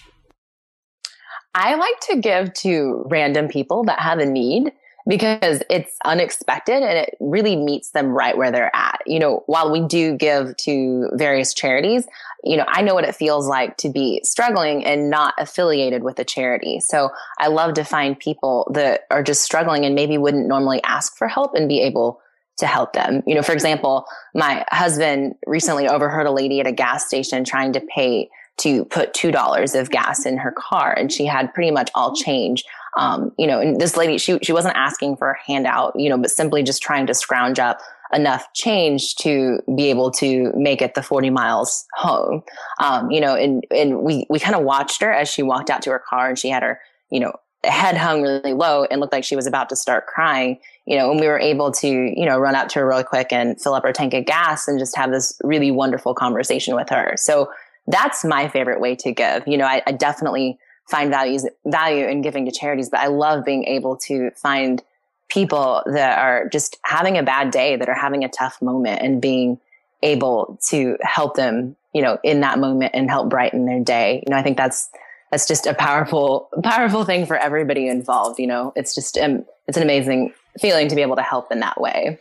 [1.55, 4.73] I like to give to random people that have a need
[5.09, 9.01] because it's unexpected and it really meets them right where they're at.
[9.07, 12.07] You know, while we do give to various charities,
[12.45, 16.19] you know, I know what it feels like to be struggling and not affiliated with
[16.19, 16.81] a charity.
[16.81, 21.17] So I love to find people that are just struggling and maybe wouldn't normally ask
[21.17, 22.21] for help and be able
[22.59, 23.23] to help them.
[23.27, 24.05] You know, for example,
[24.35, 28.29] my husband recently overheard a lady at a gas station trying to pay
[28.59, 32.65] to put $2 of gas in her car and she had pretty much all change
[32.99, 36.19] um, you know, and this lady, she, she wasn't asking for a handout, you know,
[36.19, 37.79] but simply just trying to scrounge up
[38.13, 42.43] enough change to be able to make it the 40 miles home.
[42.81, 45.81] Um, you know, and, and we, we kind of watched her as she walked out
[45.83, 46.81] to her car and she had her,
[47.11, 47.33] you know,
[47.63, 51.13] head hung really low and looked like she was about to start crying, you know,
[51.13, 53.75] and we were able to, you know, run up to her really quick and fill
[53.75, 57.15] up her tank of gas and just have this really wonderful conversation with her.
[57.17, 57.49] So
[57.87, 59.47] that's my favorite way to give.
[59.47, 60.59] You know, I, I definitely
[60.91, 64.83] find values value in giving to charities, but I love being able to find
[65.29, 69.21] people that are just having a bad day, that are having a tough moment and
[69.21, 69.61] being
[70.03, 74.23] able to help them, you know, in that moment and help brighten their day.
[74.27, 74.89] You know, I think that's
[75.31, 78.73] that's just a powerful powerful thing for everybody involved, you know.
[78.75, 82.19] It's just um, it's an amazing feeling to be able to help in that way.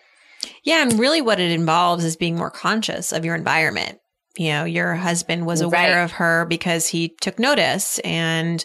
[0.63, 3.99] Yeah, and really what it involves is being more conscious of your environment
[4.37, 6.03] you know, your husband was aware right.
[6.03, 7.99] of her because he took notice.
[7.99, 8.63] And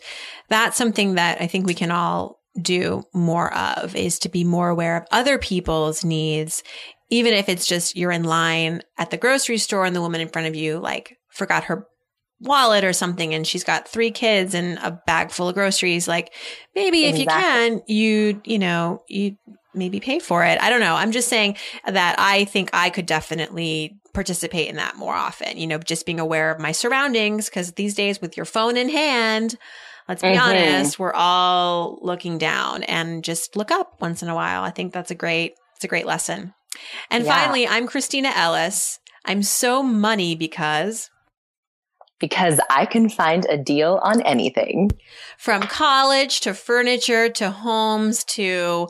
[0.49, 4.69] that's something that I think we can all do more of is to be more
[4.69, 6.63] aware of other people's needs,
[7.11, 10.29] even if it's just you're in line at the grocery store and the woman in
[10.29, 11.87] front of you like forgot her
[12.41, 16.33] wallet or something and she's got three kids and a bag full of groceries like
[16.75, 17.13] maybe exactly.
[17.13, 19.37] if you can you you know you
[19.75, 21.57] maybe pay for it i don't know i'm just saying
[21.87, 26.21] that i think i could definitely participate in that more often, you know, just being
[26.21, 27.49] aware of my surroundings.
[27.49, 29.57] Cause these days with your phone in hand,
[30.09, 30.41] let's be mm-hmm.
[30.41, 34.63] honest, we're all looking down and just look up once in a while.
[34.63, 36.55] I think that's a great, it's a great lesson.
[37.11, 37.37] And yeah.
[37.37, 38.99] finally, I'm Kristina Ellis.
[39.25, 41.11] I'm so money because
[42.19, 44.93] because I can find a deal on anything.
[45.39, 48.87] From college to furniture to homes to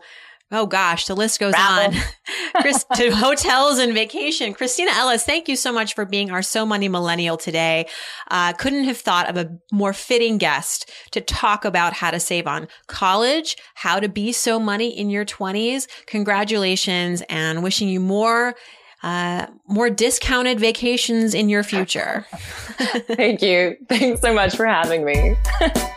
[0.53, 1.99] Oh gosh, the list goes Travel.
[1.99, 2.05] on.
[2.61, 4.53] Chris, to hotels and vacation.
[4.53, 7.87] Kristina Ellis, thank you so much for being our So Money Millennial today.
[8.31, 12.47] Uh, couldn't have thought of a more fitting guest to talk about how to save
[12.47, 15.89] on college, how to be so money in your 20s.
[16.07, 18.55] Congratulations and wishing you more
[19.03, 22.25] uh, more discounted vacations in your future.
[23.17, 23.77] Thank you.
[23.89, 25.35] Thanks so much for having me.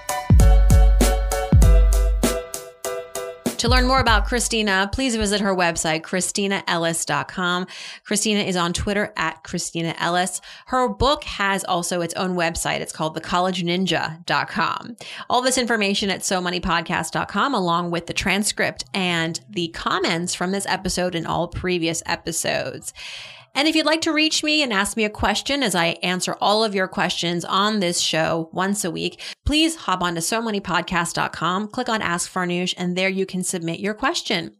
[3.59, 7.67] To learn more about Kristina, please visit her website, KristinaEllis.com.
[8.05, 10.41] Kristina is on Twitter at Kristina Ellis.
[10.67, 12.81] Her book has also its own website.
[12.81, 14.97] It's called thecollegeninja.com.
[15.29, 21.15] All this information at SoMoneyPodcast.com, along with the transcript and the comments from this episode
[21.15, 22.93] and all previous episodes.
[23.55, 26.35] And if you'd like to reach me and ask me a question as I answer
[26.41, 31.69] all of your questions on this show once a week, please hop on to SoMoneyPodcast.com,
[31.69, 34.55] click on Ask Farnoosh, and there you can submit your question.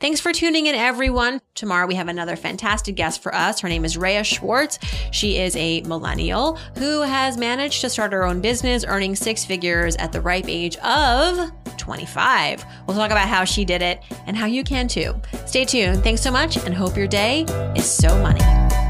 [0.00, 1.40] Thanks for tuning in, everyone.
[1.54, 3.60] Tomorrow we have another fantastic guest for us.
[3.60, 4.78] Her name is Rhea Schwartz.
[5.12, 9.96] She is a millennial who has managed to start her own business, earning six figures
[9.96, 12.64] at the ripe age of 25.
[12.86, 15.14] We'll talk about how she did it and how you can too.
[15.46, 16.02] Stay tuned.
[16.02, 17.42] Thanks so much and hope your day
[17.76, 18.81] is so money.